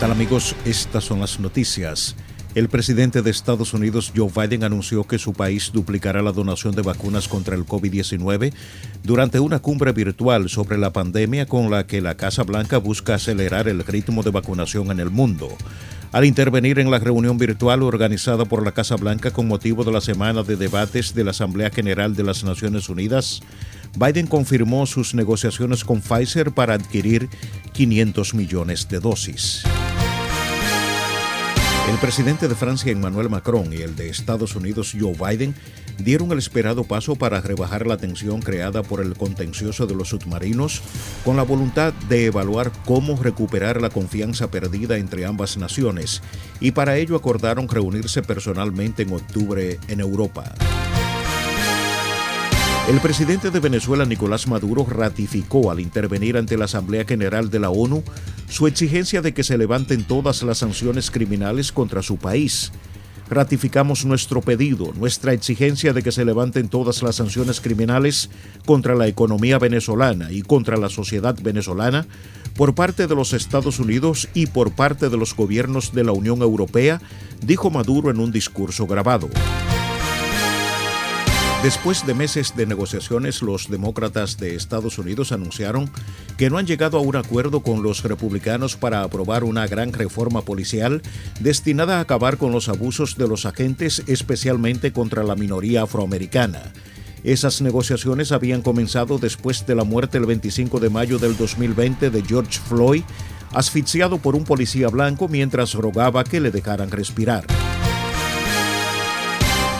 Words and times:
Tal 0.00 0.12
amigos? 0.12 0.56
Estas 0.64 1.04
son 1.04 1.20
las 1.20 1.40
noticias. 1.40 2.16
El 2.54 2.70
presidente 2.70 3.20
de 3.20 3.30
Estados 3.30 3.74
Unidos, 3.74 4.10
Joe 4.16 4.30
Biden, 4.34 4.64
anunció 4.64 5.04
que 5.04 5.18
su 5.18 5.34
país 5.34 5.72
duplicará 5.74 6.22
la 6.22 6.32
donación 6.32 6.74
de 6.74 6.80
vacunas 6.80 7.28
contra 7.28 7.54
el 7.54 7.66
COVID-19 7.66 8.54
durante 9.04 9.40
una 9.40 9.58
cumbre 9.58 9.92
virtual 9.92 10.48
sobre 10.48 10.78
la 10.78 10.94
pandemia 10.94 11.44
con 11.44 11.70
la 11.70 11.86
que 11.86 12.00
la 12.00 12.16
Casa 12.16 12.44
Blanca 12.44 12.78
busca 12.78 13.16
acelerar 13.16 13.68
el 13.68 13.84
ritmo 13.84 14.22
de 14.22 14.30
vacunación 14.30 14.90
en 14.90 15.00
el 15.00 15.10
mundo. 15.10 15.50
Al 16.12 16.24
intervenir 16.24 16.78
en 16.78 16.90
la 16.90 16.98
reunión 16.98 17.36
virtual 17.36 17.82
organizada 17.82 18.46
por 18.46 18.64
la 18.64 18.72
Casa 18.72 18.96
Blanca 18.96 19.32
con 19.32 19.48
motivo 19.48 19.84
de 19.84 19.92
la 19.92 20.00
semana 20.00 20.42
de 20.42 20.56
debates 20.56 21.14
de 21.14 21.24
la 21.24 21.32
Asamblea 21.32 21.68
General 21.68 22.16
de 22.16 22.22
las 22.24 22.42
Naciones 22.42 22.88
Unidas, 22.88 23.42
Biden 23.98 24.26
confirmó 24.26 24.86
sus 24.86 25.14
negociaciones 25.14 25.84
con 25.84 26.00
Pfizer 26.00 26.52
para 26.52 26.72
adquirir 26.72 27.28
500 27.74 28.34
millones 28.34 28.88
de 28.88 28.98
dosis. 28.98 29.62
El 31.90 31.98
presidente 31.98 32.46
de 32.46 32.54
Francia, 32.54 32.92
Emmanuel 32.92 33.28
Macron, 33.28 33.72
y 33.72 33.78
el 33.78 33.96
de 33.96 34.10
Estados 34.10 34.54
Unidos, 34.54 34.94
Joe 34.98 35.12
Biden, 35.12 35.56
dieron 35.98 36.30
el 36.30 36.38
esperado 36.38 36.84
paso 36.84 37.16
para 37.16 37.40
rebajar 37.40 37.84
la 37.84 37.96
tensión 37.96 38.40
creada 38.40 38.84
por 38.84 39.00
el 39.00 39.16
contencioso 39.16 39.88
de 39.88 39.96
los 39.96 40.10
submarinos, 40.10 40.82
con 41.24 41.36
la 41.36 41.42
voluntad 41.42 41.92
de 42.08 42.26
evaluar 42.26 42.70
cómo 42.86 43.20
recuperar 43.20 43.82
la 43.82 43.90
confianza 43.90 44.52
perdida 44.52 44.98
entre 44.98 45.26
ambas 45.26 45.56
naciones, 45.56 46.22
y 46.60 46.70
para 46.70 46.96
ello 46.96 47.16
acordaron 47.16 47.68
reunirse 47.68 48.22
personalmente 48.22 49.02
en 49.02 49.12
octubre 49.12 49.80
en 49.88 49.98
Europa. 49.98 50.54
El 52.88 53.00
presidente 53.00 53.50
de 53.50 53.60
Venezuela, 53.60 54.04
Nicolás 54.04 54.48
Maduro, 54.48 54.84
ratificó 54.84 55.70
al 55.70 55.80
intervenir 55.80 56.36
ante 56.36 56.56
la 56.56 56.64
Asamblea 56.64 57.04
General 57.04 57.50
de 57.50 57.60
la 57.60 57.70
ONU 57.70 58.02
su 58.50 58.66
exigencia 58.66 59.22
de 59.22 59.32
que 59.32 59.44
se 59.44 59.56
levanten 59.56 60.02
todas 60.04 60.42
las 60.42 60.58
sanciones 60.58 61.10
criminales 61.10 61.70
contra 61.70 62.02
su 62.02 62.16
país. 62.16 62.72
Ratificamos 63.30 64.04
nuestro 64.04 64.40
pedido, 64.40 64.92
nuestra 64.98 65.32
exigencia 65.32 65.92
de 65.92 66.02
que 66.02 66.10
se 66.10 66.24
levanten 66.24 66.68
todas 66.68 67.00
las 67.02 67.14
sanciones 67.14 67.60
criminales 67.60 68.28
contra 68.66 68.96
la 68.96 69.06
economía 69.06 69.60
venezolana 69.60 70.32
y 70.32 70.42
contra 70.42 70.76
la 70.76 70.88
sociedad 70.88 71.36
venezolana 71.40 72.08
por 72.56 72.74
parte 72.74 73.06
de 73.06 73.14
los 73.14 73.32
Estados 73.32 73.78
Unidos 73.78 74.28
y 74.34 74.46
por 74.46 74.72
parte 74.72 75.08
de 75.08 75.16
los 75.16 75.36
gobiernos 75.36 75.92
de 75.92 76.02
la 76.02 76.12
Unión 76.12 76.42
Europea, 76.42 77.00
dijo 77.40 77.70
Maduro 77.70 78.10
en 78.10 78.18
un 78.18 78.32
discurso 78.32 78.88
grabado. 78.88 79.30
Después 81.62 82.06
de 82.06 82.14
meses 82.14 82.56
de 82.56 82.64
negociaciones, 82.64 83.42
los 83.42 83.68
demócratas 83.68 84.38
de 84.38 84.54
Estados 84.54 84.98
Unidos 84.98 85.30
anunciaron 85.30 85.90
que 86.38 86.48
no 86.48 86.56
han 86.56 86.66
llegado 86.66 86.96
a 86.96 87.02
un 87.02 87.16
acuerdo 87.16 87.60
con 87.60 87.82
los 87.82 88.02
republicanos 88.02 88.76
para 88.76 89.02
aprobar 89.02 89.44
una 89.44 89.66
gran 89.66 89.92
reforma 89.92 90.40
policial 90.40 91.02
destinada 91.38 91.98
a 91.98 92.00
acabar 92.00 92.38
con 92.38 92.50
los 92.50 92.70
abusos 92.70 93.18
de 93.18 93.28
los 93.28 93.44
agentes, 93.44 94.02
especialmente 94.06 94.94
contra 94.94 95.22
la 95.22 95.36
minoría 95.36 95.82
afroamericana. 95.82 96.72
Esas 97.24 97.60
negociaciones 97.60 98.32
habían 98.32 98.62
comenzado 98.62 99.18
después 99.18 99.66
de 99.66 99.74
la 99.74 99.84
muerte 99.84 100.16
el 100.16 100.24
25 100.24 100.80
de 100.80 100.88
mayo 100.88 101.18
del 101.18 101.36
2020 101.36 102.08
de 102.08 102.22
George 102.22 102.58
Floyd, 102.58 103.02
asfixiado 103.52 104.16
por 104.16 104.34
un 104.34 104.44
policía 104.44 104.88
blanco 104.88 105.28
mientras 105.28 105.74
rogaba 105.74 106.24
que 106.24 106.40
le 106.40 106.50
dejaran 106.50 106.90
respirar. 106.90 107.44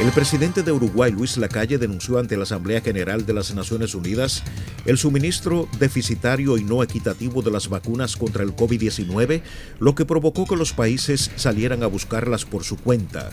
El 0.00 0.12
presidente 0.12 0.62
de 0.62 0.70
Uruguay, 0.70 1.10
Luis 1.10 1.36
Lacalle, 1.38 1.76
denunció 1.76 2.20
ante 2.20 2.36
la 2.36 2.44
Asamblea 2.44 2.80
General 2.80 3.26
de 3.26 3.32
las 3.32 3.52
Naciones 3.52 3.96
Unidas 3.96 4.44
el 4.86 4.96
suministro 4.96 5.68
deficitario 5.80 6.56
y 6.56 6.62
no 6.62 6.84
equitativo 6.84 7.42
de 7.42 7.50
las 7.50 7.68
vacunas 7.68 8.16
contra 8.16 8.44
el 8.44 8.54
COVID-19, 8.54 9.42
lo 9.80 9.96
que 9.96 10.04
provocó 10.04 10.46
que 10.46 10.54
los 10.54 10.72
países 10.72 11.32
salieran 11.34 11.82
a 11.82 11.88
buscarlas 11.88 12.44
por 12.44 12.62
su 12.62 12.76
cuenta. 12.76 13.30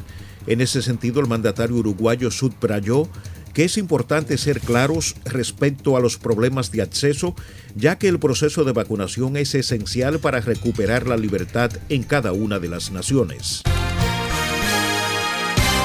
En 0.47 0.59
ese 0.59 0.81
sentido, 0.81 1.19
el 1.21 1.27
mandatario 1.27 1.75
uruguayo 1.75 2.31
subrayó 2.31 3.07
que 3.53 3.65
es 3.65 3.77
importante 3.77 4.35
ser 4.39 4.59
claros 4.59 5.15
respecto 5.23 5.95
a 5.95 5.99
los 5.99 6.17
problemas 6.17 6.71
de 6.71 6.81
acceso, 6.81 7.35
ya 7.75 7.99
que 7.99 8.07
el 8.07 8.17
proceso 8.17 8.63
de 8.63 8.71
vacunación 8.71 9.37
es 9.37 9.53
esencial 9.53 10.17
para 10.17 10.41
recuperar 10.41 11.05
la 11.05 11.15
libertad 11.15 11.71
en 11.89 12.01
cada 12.01 12.31
una 12.31 12.57
de 12.57 12.69
las 12.69 12.91
naciones. 12.91 13.61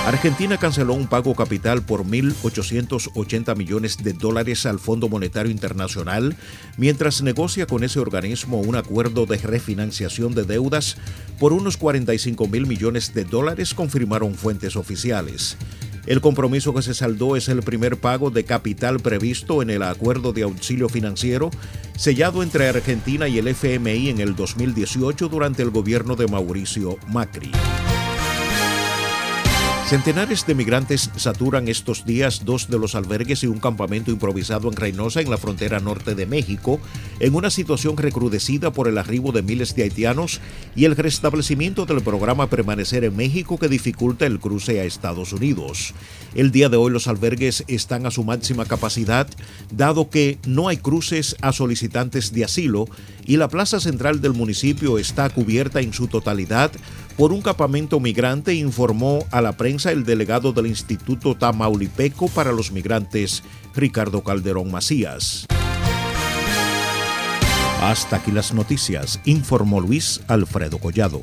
Argentina 0.07 0.57
canceló 0.57 0.95
un 0.95 1.07
pago 1.07 1.35
capital 1.35 1.83
por 1.83 2.05
1.880 2.05 3.55
millones 3.55 3.99
de 3.99 4.15
dólares 4.15 4.65
al 4.65 4.81
Fondo 4.81 5.09
Monetario 5.09 5.53
Internacional 5.53 6.37
mientras 6.79 7.23
negocia 7.23 7.67
con 7.67 7.85
ese 7.85 8.01
organismo 8.01 8.61
un 8.61 8.77
acuerdo 8.77 9.27
de 9.27 9.37
refinanciación 9.37 10.35
de 10.35 10.45
deudas 10.45 10.97
por 11.39 11.53
unos 11.53 11.77
45 11.77 12.49
mil 12.49 12.67
millones 12.67 13.13
de 13.13 13.25
dólares, 13.25 13.75
confirmaron 13.75 14.35
fuentes 14.35 14.75
oficiales. 14.75 15.59
El 16.07 16.23
compromiso 16.23 16.73
que 16.75 16.83
se 16.83 16.95
saldó 16.95 17.37
es 17.37 17.49
el 17.49 17.63
primer 17.63 17.99
pago 17.99 18.31
de 18.31 18.45
capital 18.45 19.01
previsto 19.01 19.61
en 19.61 19.69
el 19.69 19.83
acuerdo 19.83 20.33
de 20.33 20.43
auxilio 20.43 20.89
financiero 20.89 21.51
sellado 21.97 22.43
entre 22.43 22.69
Argentina 22.69 23.29
y 23.29 23.39
el 23.39 23.49
FMI 23.49 24.09
en 24.09 24.21
el 24.21 24.35
2018 24.35 25.29
durante 25.29 25.63
el 25.63 25.71
gobierno 25.71 26.17
de 26.17 26.27
Mauricio 26.27 26.97
Macri. 27.07 27.53
Centenares 29.91 30.47
de 30.47 30.55
migrantes 30.55 31.11
saturan 31.17 31.67
estos 31.67 32.05
días 32.05 32.45
dos 32.45 32.71
de 32.71 32.79
los 32.79 32.95
albergues 32.95 33.43
y 33.43 33.49
un 33.49 33.59
campamento 33.59 34.13
improvisado 34.13 34.69
en 34.69 34.77
Reynosa, 34.77 35.21
en 35.21 35.29
la 35.29 35.37
frontera 35.37 35.81
norte 35.81 36.15
de 36.15 36.27
México, 36.27 36.79
en 37.19 37.35
una 37.35 37.51
situación 37.51 37.97
recrudecida 37.97 38.73
por 38.73 38.87
el 38.87 38.99
arribo 38.99 39.33
de 39.33 39.43
miles 39.43 39.75
de 39.75 39.83
haitianos 39.83 40.41
y 40.77 40.85
el 40.85 40.95
restablecimiento 40.95 41.87
del 41.87 42.03
programa 42.03 42.49
Permanecer 42.49 43.03
en 43.03 43.17
México 43.17 43.59
que 43.59 43.67
dificulta 43.67 44.27
el 44.27 44.39
cruce 44.39 44.79
a 44.79 44.85
Estados 44.85 45.33
Unidos. 45.33 45.93
El 46.37 46.53
día 46.53 46.69
de 46.69 46.77
hoy 46.77 46.93
los 46.93 47.09
albergues 47.09 47.65
están 47.67 48.07
a 48.07 48.13
su 48.13 48.23
máxima 48.23 48.67
capacidad, 48.67 49.27
dado 49.73 50.09
que 50.09 50.39
no 50.47 50.69
hay 50.69 50.77
cruces 50.77 51.35
a 51.41 51.51
solicitantes 51.51 52.33
de 52.33 52.45
asilo 52.45 52.87
y 53.31 53.37
la 53.37 53.47
plaza 53.47 53.79
central 53.79 54.21
del 54.21 54.33
municipio 54.33 54.99
está 54.99 55.31
cubierta 55.31 55.81
en 55.81 55.93
su 55.93 56.09
totalidad 56.09 56.73
por 57.17 57.33
un 57.33 57.43
campamento 57.43 58.01
migrante, 58.01 58.55
informó 58.55 59.25
a 59.31 59.41
la 59.41 59.53
prensa 59.53 59.93
el 59.93 60.03
delegado 60.03 60.53
del 60.53 60.67
Instituto 60.67 61.37
Tamaulipeco 61.37 62.27
para 62.27 62.51
los 62.51 62.73
Migrantes, 62.73 63.45
Ricardo 63.73 64.25
Calderón 64.25 64.73
Macías. 64.73 65.47
Hasta 67.81 68.17
aquí 68.17 68.33
las 68.33 68.53
noticias, 68.53 69.21
informó 69.25 69.81
Luis 69.81 70.21
Alfredo 70.27 70.79
Collado. 70.79 71.23